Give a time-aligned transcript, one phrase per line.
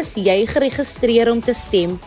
[0.00, 1.98] Is jy geregistreer om te stem?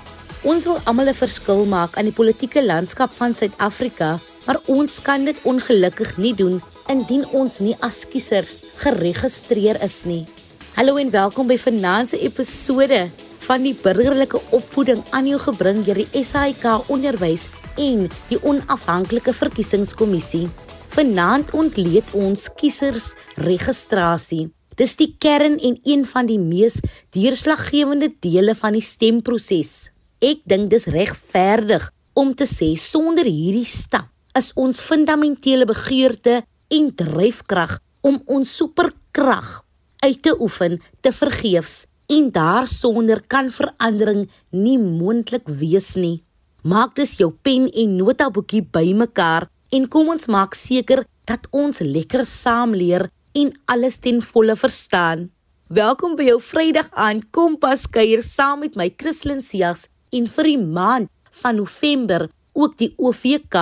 [0.50, 5.26] Ons wil almal 'n verskil maak aan die politieke landskap van Suid-Afrika, maar ons kan
[5.26, 10.26] dit ongelukkig nie doen indien ons nie as kiesers geregistreer is nie.
[10.74, 13.12] Hallo en welkom by Finansie episode
[13.46, 17.46] van die burgerlike opvoeding aan jou gebring deur die SAIK Onderwys
[17.78, 20.50] en die Onafhanklike Verkiesingskommissie.
[20.90, 24.50] Vanaand ontleed ons kiesers registrasie.
[24.80, 26.80] Dis die kern en een van die mees
[27.14, 29.92] deurslaggewende dele van die stemproses.
[30.24, 36.42] Ek dink dis regverdig om te sê sonder hierdie stap is ons fundamentele begeerte
[36.74, 39.60] en dryfkrag om ons superkrag
[40.04, 46.24] uit te oefen te vergeefs en daarsonder kan verandering nie moontlik wees nie.
[46.64, 52.26] Maak dus jou pen en notaboekie bymekaar en kom ons maak seker dat ons lekker
[52.28, 55.30] saam leer en alles ten volle verstaan.
[55.74, 60.60] Welkom by jou Vrydag aan Kompas kuier saam met my Christlyn Cias en vir die
[60.62, 61.10] maand
[61.42, 63.58] van November ook die OVK.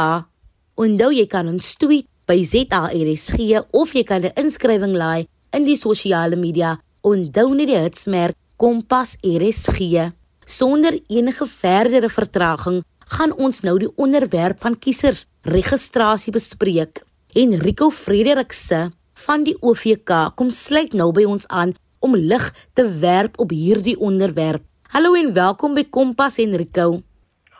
[0.76, 5.78] Onthou jy kan ons tweet by ZARSG of jy kan 'n inskrywing laai in die
[5.78, 10.12] sosiale media onthou net die hitsmerk Kompas RSG.
[10.46, 17.04] Sonder enige verdere vertraging gaan ons nou die onderwerp van kiesers registrasie bespreek.
[17.34, 18.92] Enrico Frederikse
[19.26, 22.46] van die OVK kom sluit nou by ons aan om lig
[22.78, 24.64] te werp op hierdie onderwerp.
[24.92, 27.02] Hallo en welkom by Kompas Enrico.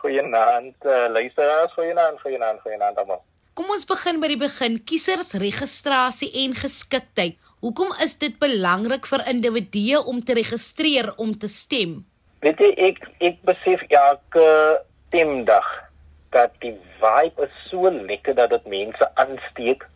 [0.02, 3.22] Goeienaand, uh, luisteraars, goeienaand, goeienaand, goeienaand almal.
[3.54, 4.80] Kom ons begin by die begin.
[4.88, 7.38] Kiesersregistrasie en geskiktheid.
[7.62, 12.00] Hoekom is dit belangrik vir individue om te registreer om te stem?
[12.42, 14.48] Weet jy ek ek besef elke
[15.06, 15.68] stemdag
[16.34, 19.86] dat die vibe is so lekker dat dit mense aansteek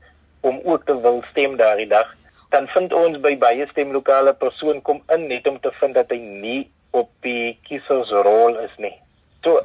[0.47, 2.15] om ook te wil stem daardie dag.
[2.55, 6.19] Dan vind ons by baie stemlokale persoon kom in net om te vind dat hy
[6.19, 6.61] nie
[6.97, 8.95] op die kiesersrol is nie.
[9.45, 9.61] So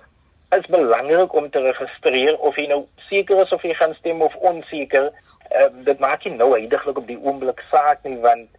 [0.58, 4.36] is belangrik om te registreer of jy nou seker is of jy gaan stem of
[4.36, 8.50] onseker uh, dit maak nie nou heidaglik op die oomblik saak nie want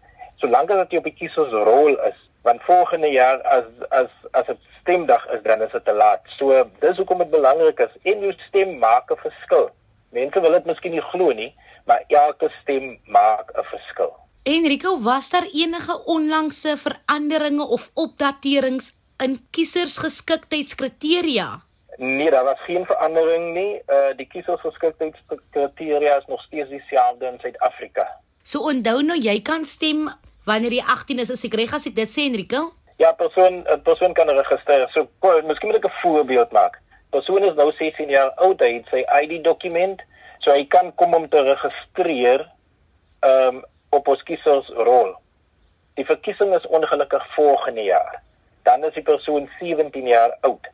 [0.41, 5.27] solank as jy op die kiesersrol is want volgende jaar as as as dit stemdag
[5.37, 6.25] is dan is dit te laat.
[6.39, 9.71] So dis hoekom dit belangrik is en jou stem maak 'n verskil.
[10.11, 11.55] Mense wil dit miskien nie glo nie,
[11.85, 14.13] maar elke stem maak 'n verskil.
[14.43, 21.61] Enrico, was daar enige onlangse veranderinge of opdaterings in kiesersgeskiktheidskriteria?
[21.97, 23.83] Nee, daar was geen verandering nie.
[23.87, 28.21] Uh die kiesersgeskiktheidskriteria is nog steeds dieselfde in Suid-Afrika.
[28.43, 30.09] So onthou nou jy kan stem
[30.45, 32.73] wanneer jy 18 is, as ek reg as ek dit sê Enrico?
[32.99, 34.89] Ja, persoon 'n persoon kan registreer.
[34.91, 35.07] So
[35.47, 36.81] miskien moet ek 'n voorbeeld maak.
[37.11, 40.03] Persoon is nou 16 jaar oud, hy het sy ID dokument,
[40.43, 42.47] so hy kan kom om te registreer
[43.23, 45.11] ehm um, op ons kiesersrol.
[46.01, 48.23] Die verkiesing is ongelukkig volgende jaar.
[48.65, 50.71] Dan is die persoon 17 jaar oud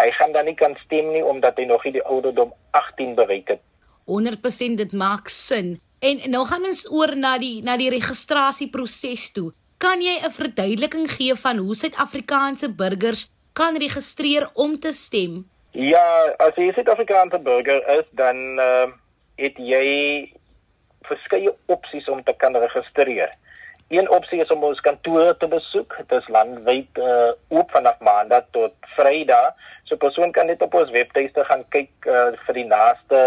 [0.00, 3.54] hy gaan dan nie kan stem nie omdat hy nog nie die ouderdom 18 bereik
[3.54, 3.62] het.
[4.10, 5.78] 100% dit maak sin.
[6.04, 9.52] En nou gaan ons oor na die na die registrasieproses toe.
[9.78, 15.44] Kan jy 'n verduideliking gee van hoe Suid-Afrikaanse burgers kan registreer om te stem?
[15.74, 18.86] Ja, as jy 'n Suid-Afrikaanse burger is, dan uh,
[19.34, 20.30] het jy
[21.02, 23.32] verskeie opsies om te kan registreer.
[23.88, 25.96] Een opsie is om ons kantore te besoek.
[25.98, 29.50] Dit is landwyd uh, oop vanaf Maandag tot Vrydag.
[29.84, 33.24] So persoon kan net op ons webtuiste gaan kyk uh, vir die naaste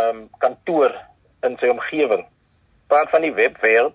[0.00, 0.96] um, kantoor
[1.44, 2.24] in sy omgewing.
[2.88, 3.92] Praat van die webwerf.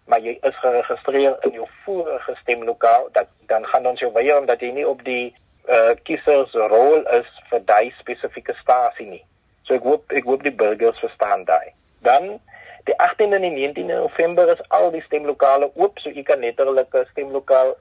[0.06, 4.60] maar jy is geregistreer in jou vorige stemlokaal, dat dan gaan ons jou weier omdat
[4.60, 5.36] jy nie op die
[5.70, 9.24] uh, kiesersrol is vir daai spesifieke stasie nie.
[9.64, 11.72] So ek hoop ek hoop die burgers verstaan daai.
[12.00, 12.40] Dan
[12.89, 16.94] die 18de en die 19de November is al die stemlokale oop, so jy kan letterlik
[16.94, 17.75] 'n stemlokaal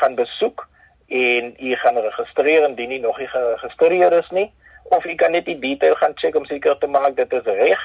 [0.00, 0.68] gaan besoek
[1.08, 4.52] en jy gaan registreer indien jy nog nie geregistreer is nie
[4.90, 7.80] of jy kan net die detail gaan check om seker te maak dit is reg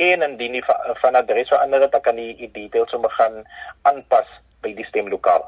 [0.00, 0.62] En indien die
[1.02, 3.42] van adres verander het, dan kan die details sommer gaan
[3.82, 4.28] aanpas
[4.64, 5.44] by die stemlokaal.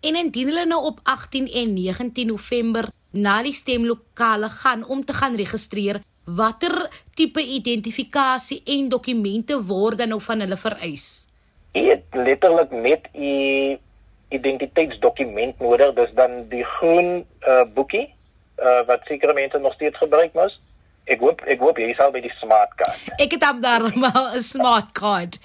[0.00, 5.12] En indien hulle nou op 18 en 19 November na die stemlokale gaan om te
[5.12, 11.26] gaan registreer, watter tipe identifikasie en dokumente word dan nou van hulle vereis?
[11.72, 13.78] Jy het letterlik net 'n
[14.28, 18.14] identiteitsdokument nodig, dis dan die groen uh, boekie
[18.58, 20.58] uh, wat sekere mense nog steeds gebruik mos.
[21.10, 23.00] Ek hoop ek hoop jy sal by die smart card.
[23.18, 25.38] Ek het daar maar 'n smart card.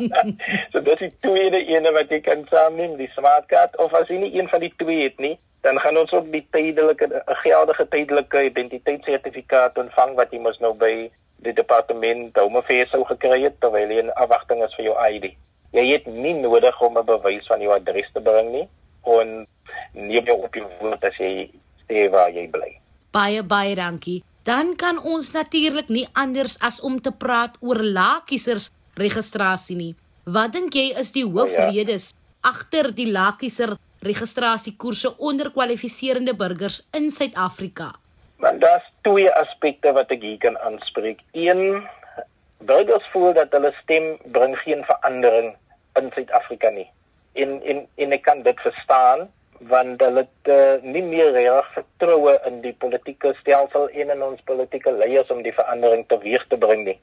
[0.72, 4.08] so dit is die tweede ene wat jy kan saamneem, die smart card of as
[4.08, 7.38] jy nie een van die twee het nie, dan gaan ons ook die tydelike 'n
[7.42, 11.10] geldige tydelike identiteitssertifikaat ontvang wat jy mos nou by
[11.46, 15.34] die departement Home Affairs sou gekry het terwyl jy in afwagting is vir jou ID.
[15.74, 18.68] Jy het nie nodig om 'n bewys van jou adres te bring nie
[19.04, 19.46] en
[19.92, 21.50] neem jou op jou woord as jy
[21.88, 22.78] sê waar jy bly.
[23.10, 24.22] Baie baie dankie.
[24.42, 29.94] Dan kan ons natuurlik nie anders as om te praat oor laakiesers registrasie nie.
[30.24, 32.50] Wat dink jy is die hoofredes oh, ja.
[32.50, 33.76] agter die laakieser
[34.06, 37.92] registrasiekoerse onder kwalifiserende burgers in Suid-Afrika?
[38.42, 41.22] Want daar's twee aspekte wat ek hier kan aanspreek.
[41.32, 41.82] Een,
[42.58, 45.54] burgers voel dat hulle stem bring geen verandering
[46.00, 46.88] in Suid-Afrika nie.
[47.32, 49.28] En en en ek kan dit verstaan
[49.72, 54.42] want hulle het uh, nie meer reg vertroue in die politieke stelsel en in ons
[54.44, 56.98] politieke leiers om die verandering teweeg te bring nie.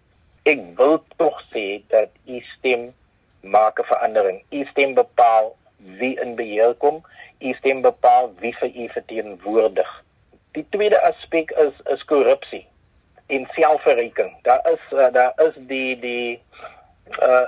[0.46, 2.92] Ek wil tog sê dat u stem
[3.42, 4.44] maak 'n verandering.
[4.52, 5.56] U stem bepaal
[6.00, 7.02] wie in beheer kom,
[7.40, 9.90] u stem bepaal wie vir u verteenwoordig.
[10.54, 12.66] Die tweede aspek is is korrupsie
[13.28, 14.36] en selfverryking.
[14.42, 16.42] Daar is uh, daar is die die
[17.20, 17.48] uh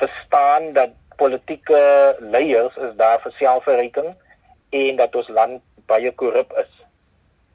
[0.00, 4.14] verstaan dat politieke leiers is daar vir selfverryking
[4.70, 6.70] en dat ons land baie korrup is.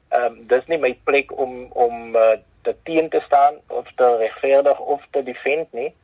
[0.08, 4.16] Ehm um, dis nie my plek om om uh, te teen te staan of te
[4.16, 5.94] regverdig of te defend nie,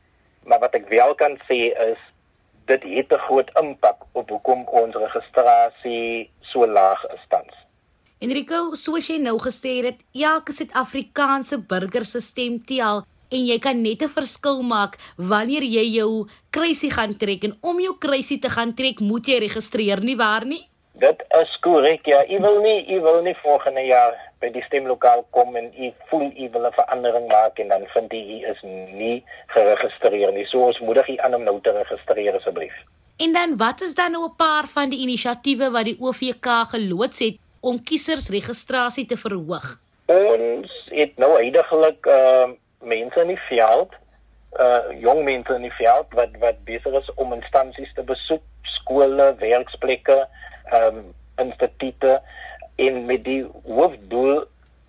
[0.43, 1.59] maar wat ek wel kan sê
[1.89, 2.01] is
[2.65, 7.55] dit het 'n groot impak op hoekom ons registrasie so laag is tans.
[8.19, 13.81] Enrico, soos jy nou gesê het, elke Suid-Afrikaanse burger se stem tel en jy kan
[13.81, 18.49] net 'n verskil maak wanneer jy jou kruisie gaan trek en om jou kruisie te
[18.49, 20.67] gaan trek, moet jy registreer nie waar nie?
[20.93, 22.05] Dit is korrek.
[22.05, 24.13] Ja, u wil nie u wil nie volgende jaar
[24.43, 28.13] by die stemlokaal kom en u voel u wil 'n verandering maak en dan vind
[28.13, 28.61] u u is
[29.01, 29.23] nie
[29.55, 30.45] geregistreer nie.
[30.45, 32.75] So ons moedig u aan om nou te registreer asseblief.
[33.17, 37.19] En dan wat is dan nou 'n paar van die inisiatiewe wat die OVK geloods
[37.19, 39.79] het om kiesersregistrasie te verhoog?
[40.05, 42.47] Ons het nou heidaglik uh
[42.81, 43.91] mense in die veld,
[44.59, 49.35] uh jong mense in die veld wat wat besig is om instansies te besoek, skole,
[49.39, 50.27] werksplekke
[50.71, 52.19] ehm um, instituie
[52.75, 54.43] en met die hoofdoel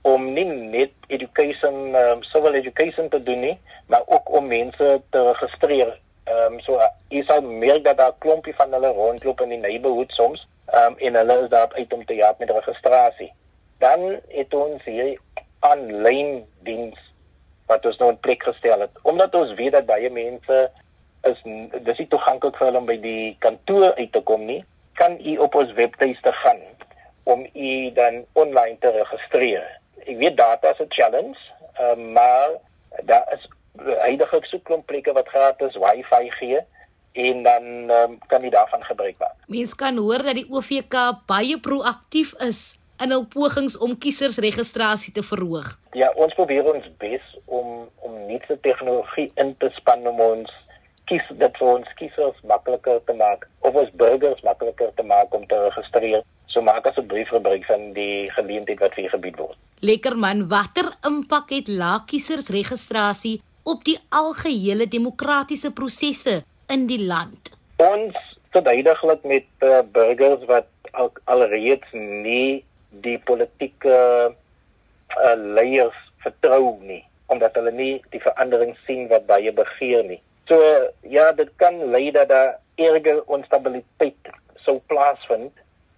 [0.05, 3.55] om nie net education um, civil education te doen nie,
[3.87, 5.95] maar ook om mense te registreer.
[6.25, 10.13] Ehm um, so is al meer dat daar klompie van hulle rondloop in die neighborhood
[10.13, 13.33] soms ehm um, en hulle is daar uit om te help met registrasie.
[13.79, 15.19] Dan het ons hier
[15.61, 17.01] aanlyn diens
[17.67, 19.03] wat ons nou in plek gestel het.
[19.03, 20.71] Omdat ons weet dat baie mense
[21.25, 21.43] is
[21.89, 24.61] dis nie toeganklik vir hulle om by die kantoor uit te kom nie
[24.95, 26.61] kan u op ons webtuiste gaan
[27.25, 29.67] om u dan online te registreer.
[30.05, 31.41] Ek weet data is 'n challenge,
[31.81, 32.51] uh, maar
[33.05, 33.49] daar is
[34.05, 36.61] heidaglik so komplekke wat gratis wifi gee
[37.13, 39.37] en dan um, kan jy daarvan gebruik maak.
[39.47, 40.97] Mense kan hoor dat die OVK
[41.27, 45.75] baie proaktief is in hul pogings om kiesersregistrasie te verhoog.
[45.99, 50.53] Ja, ons probeer ons bes om om nuwe tegnologie in te span om ons
[51.11, 55.47] kies dit vir ons kiesers makliker te maak of ons burgers makliker te maak om
[55.47, 56.23] te registreer.
[56.55, 59.59] So maak asseblief gebruik van die geleentheid wat vir gebied word.
[59.83, 67.51] Lekker man, watter impak het lae kiesersregistrasie op die algehele demokratiese prosesse in die land?
[67.83, 68.15] Ons
[68.55, 72.63] verduidelik met uh, burgers wat al, alreeds nie
[73.03, 73.97] die politieke
[74.31, 80.21] uh, leiers vertrou nie omdat hulle nie die verandering sien wat baie begeer nie.
[80.47, 80.59] So
[81.09, 84.29] ja, dit kan lei dat daar erge onstabiliteit
[84.65, 85.53] sou plaasvind.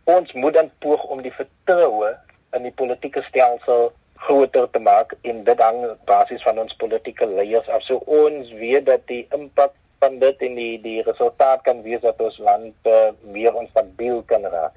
[0.06, 2.12] Ons moet dan poog om die vertroue
[2.54, 3.90] in die politieke stelsel
[4.26, 7.82] groter te maak en dit hang basies van ons politieke leiers af.
[7.84, 12.20] So ons weet dat die impak van dit en die die resultaat kan wees dat
[12.22, 14.74] ons land uh, meer onstabiel kan raak.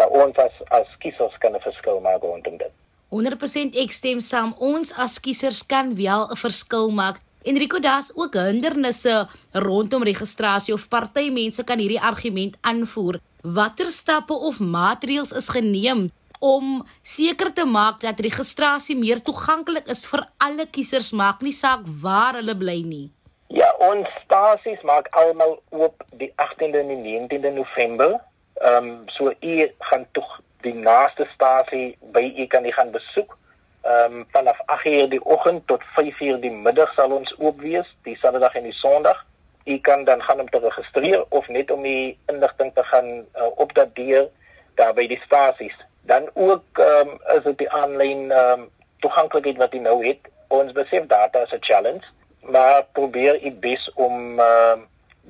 [0.00, 2.72] Maar ons as as kiesers kan 'n verskil maak rondom dit.
[3.10, 4.54] 100% ek stem saam.
[4.58, 7.20] Ons as kiesers kan wel 'n verskil maak.
[7.42, 13.20] Enrico das ook hindernisse rondom registrasie of party mense kan hierdie argument aanvoer.
[13.42, 20.04] Watter stappe of maatreëls is geneem om seker te maak dat registrasie meer toeganklik is
[20.08, 23.08] vir alle kiesers, maak nie saak waar hulle bly nie.
[23.48, 28.20] Ja, ons stasies maak almal oop die 18de en 19de November.
[28.60, 33.36] Ehm um, so u gaan tog die naaste stasie by u kan u gaan besoek.
[33.82, 38.16] Ehm um, vanaf 8:00 die oggend tot 5:00 die middag sal ons oop wees, die
[38.20, 39.24] Saterdag en die Sondag.
[39.64, 43.50] U kan dan gaan om te registreer of net om die inligting te gaan uh,
[43.54, 44.28] opdateer
[44.74, 45.76] daar by die stasies.
[46.02, 48.68] Dan ook um, is dit die aanlyn um,
[49.00, 50.18] toeganklikheid wat u nou het.
[50.48, 52.06] Ons besef data is 'n challenge,
[52.40, 54.78] maar probeer u bes om uh,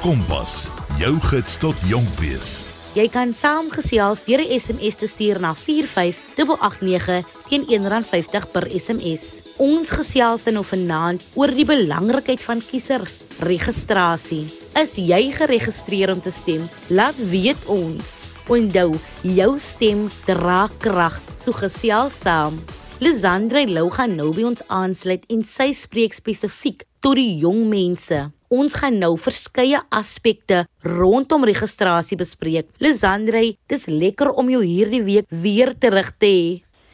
[0.00, 0.66] Kompas,
[1.00, 2.76] jou gids tot jonk wees.
[2.96, 9.24] Jy kan saamgesels deur 'n SMS te stuur na 45889 teen R1.50 per SMS.
[9.62, 14.44] Ons gesels dan nou vanaand oor die belangrikheid van kiesersregistrasie.
[14.76, 16.66] Is jy geregistreer om te stem?
[16.92, 18.16] Laat weet ons.
[18.52, 21.16] Onthou, jou stem dra krag.
[21.40, 22.60] So gesels saam.
[23.00, 28.22] Lisandre Lou gaan nou by ons aansluit en sy spreek spesifiek tot die jong mense.
[28.48, 32.70] Ons gaan nou verskeie aspekte rondom registrasie bespreek.
[32.78, 36.46] Lisandre, dis lekker om jou hierdie week weer terug te hê.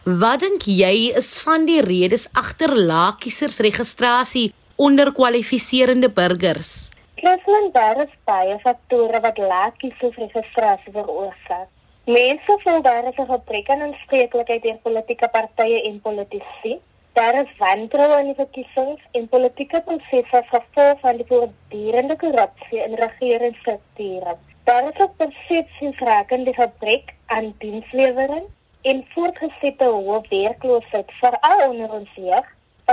[0.03, 6.91] Wat dink jy is van die redes agter laakiesersregistrasie onder kwalifiserende burgers?
[7.21, 11.69] Klein daar is baie faktore wat laakiesersregistrasie veroorsaak.
[12.11, 16.81] Mense voel daar is 'n gebrek aan inspreeklikheid deur politieke partye en politici.
[17.13, 22.83] Daar is wantroue in die verkiesings en politieke prosesse as gevolg van die voortdurende korrupsie
[22.87, 24.35] in regeringsstrukture.
[24.65, 28.51] Daar is ook persepsies rakende gebrek aan dienslewering
[28.83, 32.51] en voortgesette hoë werkloosheid veral onder ons jeug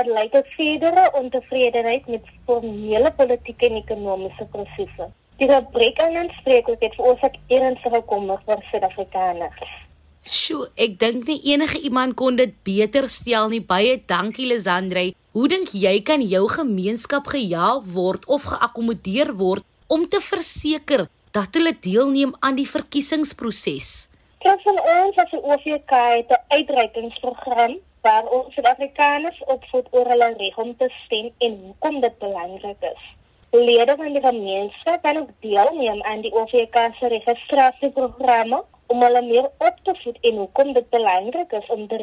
[0.07, 5.09] lei tot verdere ontevredenheid met formele politieke en ekonomiese prosesse.
[5.39, 9.77] Die gebrek aan inspreeklikheid veroorsaak ernstige kommer vir Suid-Afrikaners.
[10.23, 13.61] Sjoe, ek dink nie enige iemand kon dit beter stel nie.
[13.63, 15.09] Baie dankie Lisandre.
[15.31, 21.55] Hoe dink jy kan jou gemeenskap gehelp word of geakkommodeer word om te verseker dat
[21.55, 24.08] hulle deelneem aan die verkiesingsproses?
[24.47, 30.29] Ons van ons as 'n OVK het 'n uitreikingsprogram waar ons Suid-Afrikaners opvoed oor hulle
[30.37, 33.03] reg om te stem en hoekom dit belangrik is.
[33.49, 39.45] Lede van die gemeenskap kan ook deelneem aan die OVK se registrasieprogramme om hulle meer
[39.57, 41.97] op te voed en hoekom dit belangrik is om te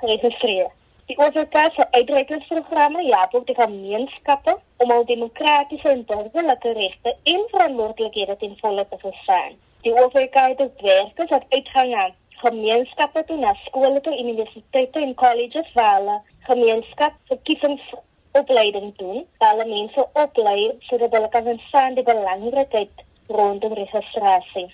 [0.00, 0.70] registreer.
[1.06, 7.44] Die OVK se uitreikingsprogramme help ook die gemeenskappe om al demokratiese en burgerlike regte en
[7.48, 9.65] verantwoordelikhede ten volle te verstaan.
[9.86, 15.68] Die OVK het werkers wat uitgang aan gemeenskappe toe na skole toe, universiteite en colleges
[15.74, 16.16] waar hulle
[16.48, 17.84] gemeenskap verkiesings
[18.40, 23.06] opleiding doen, hulle mense oplei sodat hulle kan verstaan die belangrikheid
[23.38, 24.66] rondom registrasie.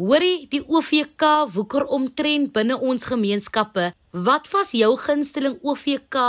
[0.00, 3.90] Hoorie, die OVK woeker omtrent binne ons gemeenskappe.
[4.10, 6.22] Wat was jou gunsteling OVK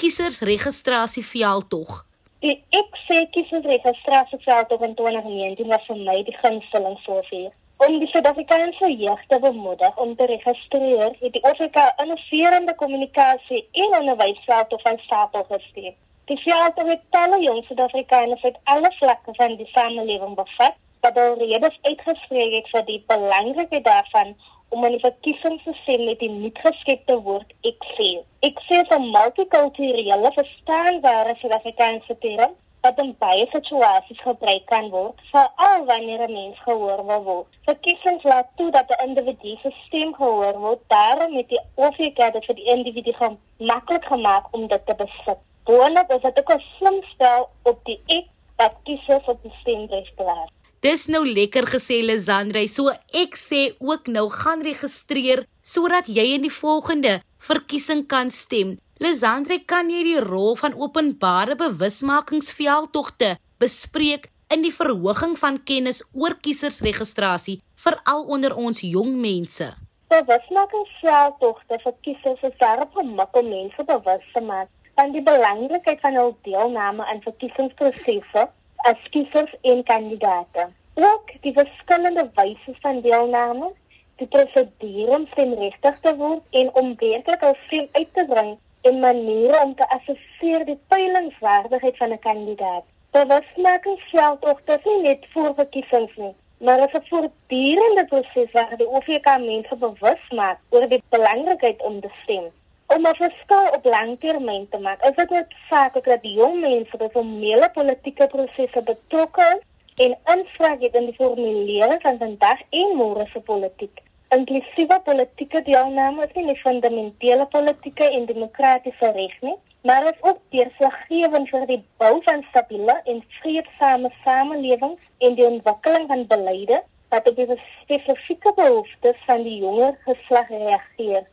[0.00, 2.06] kiesersregistrasie veldtog?
[2.40, 7.52] Die ek sê kiesersregistrasie veldtog in 2019 was vir my die gunsteling soviel.
[7.82, 13.96] Om die Suid-Afrikaanse jeug te bemoedig om te registreer, het die 'n innoverende kommunikasie en
[14.00, 15.96] onderwysveldtog van stapel gesteek.
[16.24, 21.78] Die veldtog het talle jong Suid-Afrikaners uit alle vlakke van die samelewing bevat, wat alreeds
[21.82, 24.36] uitgespreek het vir die belangrikheid daarvan
[24.68, 28.10] om in die verkiesingsstelsel met die nuutgeskepte woord ek sê.
[28.40, 35.84] Ek sê van multikulturele verstaanbare Suid-Afrikaanse term wat in baie situasies gebruik kan word, veral
[35.90, 37.50] wanneer 'n mens gehoor wil word.
[37.70, 42.44] Verkiesings laat toe dat 'n individu se stem gehoor word, daarom het die OVK dit
[42.44, 43.12] vir die individu
[43.58, 45.38] maklik gemaak om dit te besit.
[45.64, 50.14] Boonop is dit ook 'n slim spel op die ek wat kiesers op die stembrief
[50.14, 50.50] plaas.
[50.82, 52.68] Dis nou lekker gesê Lisandre.
[52.68, 58.78] So ek sê ook nou gaan registreer sodat jy in die volgende verkiesing kan stem.
[59.02, 66.36] Lisandre, kan jy die rol van openbare bewusmakingsveldtogte bespreek in die verhoging van kennis oor
[66.44, 67.56] kiesersregistrasie
[67.86, 69.72] veral onder ons jong mense?
[70.14, 76.22] Bewusmakingsveldtogte vir kiesers is daarop gemik om mense bewus te maak van die belangrikheid van
[76.22, 78.48] hul deelname aan verkiesingsprosesse
[78.86, 80.70] as kiesers en kandidaate.
[81.10, 83.74] Ook die verskillende wyse van deelname,
[84.22, 88.98] die prosedure om stemregtig te word en om werklik al stem uit te bring en
[89.00, 92.84] maniere om te assesseer die peilingswaardigheid van 'n kandidaat.
[93.10, 98.88] Bewusmakingsveldtogte is nie net voor verkiesings nie, maar dit is 'n voortdurende proses waar die
[98.88, 102.44] OVK mense bewus maak oor die belangrikheid om te stem.
[102.86, 107.70] Om 'n verskil op langtermyn te maak, is dit noodsaaklik dat jong mense by formele
[107.72, 113.40] politieke prosesse betrokke is en invloed het in die formulering van vandag en môre se
[113.40, 114.00] politiek.
[114.32, 119.56] Inklusiewe politieke deelname is nie net fundamentele politieke en demokratiese reg nie,
[119.88, 126.06] maar is ook deurslaggewend vir die bou van stabiele en vreedsame samelewings en die ontwikkeling
[126.12, 126.78] van beleide
[127.12, 131.28] wat op die spesifieke behoeftes van die jonger geslag reageer.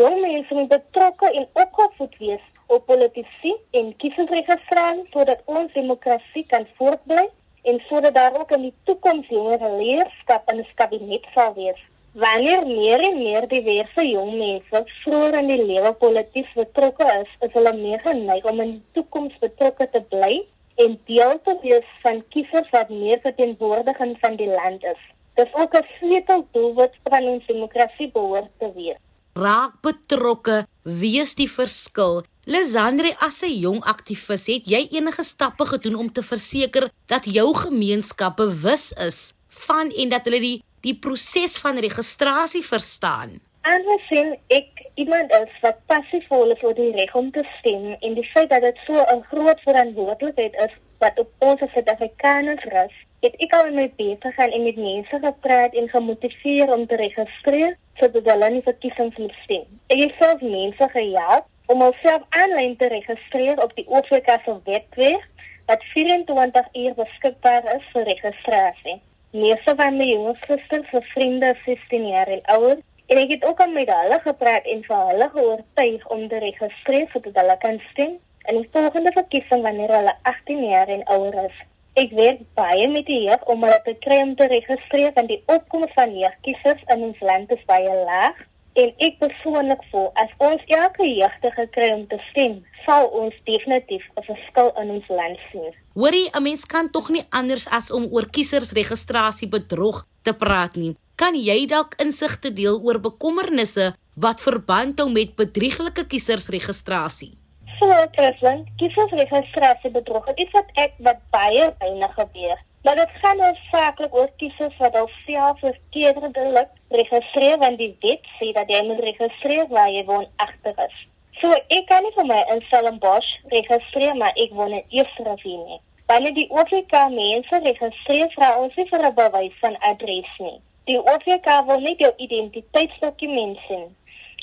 [0.00, 6.66] Jong mense moet betrokke en opgevoed wees op politisie en kiesersregistrasie sodat ons demokrasie kan
[6.82, 7.28] voortbly
[7.62, 11.86] en sodat daar ook in die toekoms jonger leierskap in die kabinet sal wees.
[12.12, 17.52] Wanneer meer en meer diverse jong mense vroeër in die lewe politiek betrokke is, is
[17.54, 20.40] hulle meer geneig om in die toekoms betrokke te bly
[20.82, 24.98] en deel te wees van kiesers wat meer verteenwoordigend van die land is.
[25.38, 28.98] Dit is ook 'n sleuteldoelwit van ons demokrasie behoort te wees.
[29.34, 32.24] Raak betrokke, wees die verskil.
[32.44, 37.54] Lisandre as 'n jong aktivis, het jy enige stappe gedoen om te verseker dat jou
[37.54, 43.38] gemeenskap bewus is van en dat hulle die die proses van registrasie verstaan?
[43.68, 48.28] Andersien ek iemand is wat passief voel vir die reg om te stem en die
[48.32, 53.34] feit dat dit so 'n groot verantwoordelikheid is wat op ons as Suid-Afrikaners rus, het
[53.44, 58.24] ek al met beter gaan en met mense gepraat en gemotiveer om te registreer sodat
[58.32, 59.66] hulle nie verkiesings moet stem.
[59.92, 65.26] Ek het self mense gehelp om homself aanlyn te registreer op die OVK se webwerf
[65.66, 68.96] wat 24 uur beskikbaar is vir registrasie.
[69.32, 73.44] Meeste van my jonge susters en vriende is 16 jaar en ouer en ek het
[73.46, 77.78] ook al met hulle gepraat en vir hulle geoortuig om te registreer sodat hulle kan
[77.92, 78.16] stem
[78.50, 81.62] in die volgende verkiesing wanneer hulle 18 jaar en ouer is.
[82.02, 85.42] Ek werk baie met die jeug om hulle te kry om te registreer want die
[85.46, 88.42] opkomste van jeugkiesers in ons land is baie laag
[88.78, 94.04] En ek persoonlik voel as ons elke jeugdige kry om te stem, sal ons definitief
[94.16, 95.74] 'n verskil in ons land sien.
[95.94, 100.96] Hoorie, 'n mens kan tog nie anders as om oor kiesersregistrasie bedrog te praat nie.
[101.16, 107.32] Kan jy dalk insigte deel oor bekommernisse wat verband hou met bedrieglike kiesersregistrasie?
[107.78, 112.58] So, president, kiesersregistrasie bedrog, dit is wat ek wat baie weinig gebeur.
[112.82, 118.72] Maar dit gaan hoofsaaklik oor kiesers wat alself verkeerdelik registreer want die wet sê dat
[118.72, 120.96] jy moet registreer waar jy woonagtig is.
[121.40, 125.78] So ek kan nie vir my in Stellenbosch registreer maar ek woon in Eersterivier.
[126.08, 130.58] Wanneer die OVK mense registreer vra ons nie vir 'n bewys van adres nie.
[130.88, 133.86] Die OVK wil net jou identiteitsdokument sien.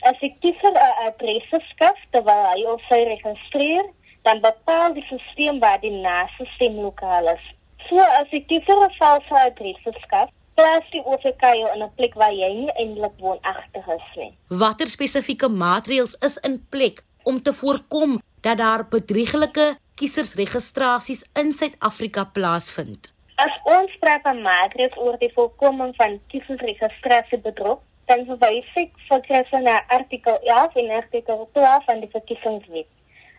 [0.09, 3.85] As ek kiezer 'n adres skaf terwyl hy of sy registreer,
[4.23, 7.45] dan bepaal die stelsel waar die naaste stemlokaal is.
[7.89, 11.91] So as ek die vir 'n valse adres verskaf, plaas die OVK jou in 'n
[11.95, 14.31] plek waar jy nie eintlik woonagtig is nie.
[14.49, 22.23] Watter spesifieke maatreëls is in plek om te voorkom dat daar bedrieglike kiesersregistrasies in Suid-Afrika
[22.23, 23.13] plaasvind?
[23.35, 29.21] As ons praat van maatreëls oor die voorkoming van kiesersregistrasie bedrog, dan verwys ek vir
[29.27, 32.87] krese na artikel 11 en artikel 12 van die verkiesingswet.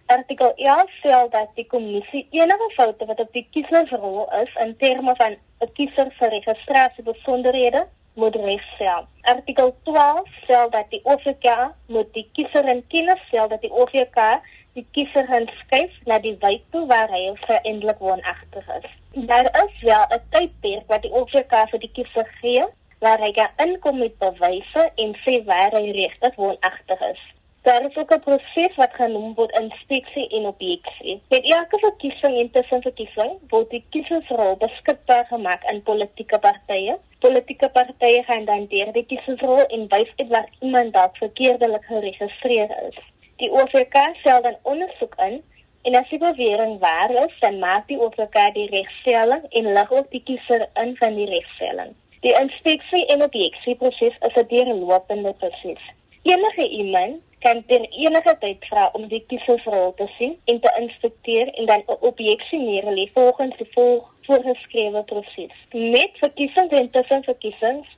[0.08, 5.14] Artikel 11 stel dat die kommissie enige foute wat op die kiesersrol is in terme
[5.16, 9.04] van 'n kiezer se registrasie besonderhede moet regstel.
[9.20, 14.40] Artikel 12 stel dat die OVK moet die kiezer in kennis stel dat die OVK
[14.72, 18.90] die kiezer gaan skuif na die wijk toe waar hy vereindelik woonagtig is.
[19.12, 22.64] Daar is wel 'n tydperk wat die OVK vir die kiezer gee
[22.98, 27.20] waar hy kan inkom met bewyse en sê waar hy regtig woonagtig is.
[27.68, 31.22] Daar is ook 'n proses wat genoem word inspeksie en objeksie.
[31.28, 36.98] Met elke verkiesing en tussenverkiesing word die kiesersrol beskikbaar gemaak aan politieke partye.
[37.18, 42.70] Politieke partye gaan dan deur die kiesersrol en wys uit waar iemand dalk verkeerdelik geregistreer
[42.88, 42.98] is.
[43.36, 45.42] Die OVK stel dan ondersoek in
[45.82, 50.10] en as die bewering waar is, dan maak die OVK die regstelling en lig ook
[50.10, 51.94] die kiezer in van die regstelling.
[52.20, 55.82] Die inspeksie en objeksie proses is 'n deurlopende proses.
[56.22, 61.48] Enige iemand kan ter enige tyd vra om die kiesersrol te sien en te inspekteer
[61.54, 65.54] en dan 'n objeksie volgens die vol voorgeskrewe proses.
[65.72, 67.88] Met verkiesings en tussen verkiesings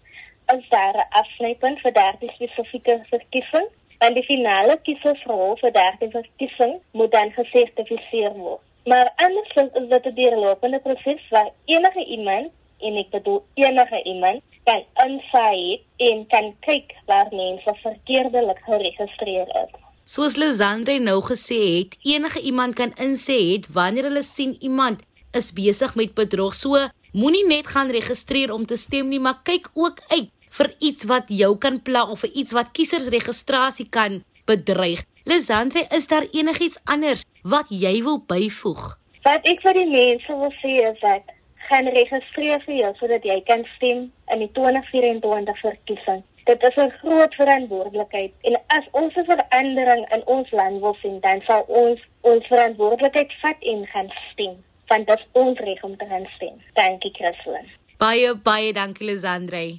[0.57, 3.67] is daar 'n afsnypunt vir daardie spesifieke verkiesing
[3.99, 8.61] en die finale kiesersrol vir daardie verkiesing moet dan gesertifiseer word.
[8.85, 12.49] Maar anders is dit 'n deurlopende proses waar enige iemand
[12.79, 19.73] en ek bedoel enige iemand kan insaai en kan kyk waar mense verkeerdelik geregistreer is.
[20.07, 25.03] Soos Lisandre nou gesê het, enige iemand kan insê het wanneer hulle sien iemand
[25.35, 26.55] is besig met bedrog.
[26.55, 26.79] So
[27.13, 31.31] moenie net gaan registreer om te stem nie, maar kyk ook uit vir iets wat
[31.31, 35.05] jou kan pla of vir iets wat kiesersregistrasie kan bedreig.
[35.31, 38.97] Lisandre, is daar enigiets anders wat jy wil byvoeg?
[39.27, 41.37] Wat ek vir die mense wil sê is dat
[41.71, 46.23] gaan registreer vir jou sodat jy kan stem in die 2024 verkiesing.
[46.49, 51.21] Dit is 'n groot verantwoordelikheid en as ons 'n verandering in ons land wil sien,
[51.21, 54.57] dan sal ons ons verantwoordelikheid vat en gaan stem.
[54.87, 56.57] Want dit is ons reg om te gaan stem.
[56.73, 57.67] Dankie, Christlyn.
[57.99, 59.79] Baie baie dankie, Lisandre.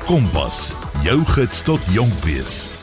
[0.05, 2.78] Kompas, jou gids tot jonk wees.